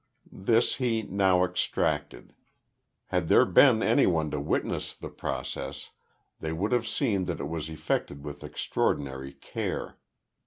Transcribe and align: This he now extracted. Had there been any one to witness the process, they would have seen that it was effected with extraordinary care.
This 0.31 0.77
he 0.77 1.03
now 1.03 1.43
extracted. 1.43 2.33
Had 3.09 3.27
there 3.27 3.45
been 3.45 3.83
any 3.83 4.07
one 4.07 4.31
to 4.31 4.39
witness 4.39 4.95
the 4.95 5.09
process, 5.11 5.91
they 6.39 6.51
would 6.51 6.71
have 6.71 6.87
seen 6.87 7.25
that 7.25 7.39
it 7.39 7.47
was 7.47 7.69
effected 7.69 8.23
with 8.25 8.43
extraordinary 8.43 9.33
care. 9.33 9.99